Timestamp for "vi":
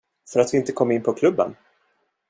0.53-0.57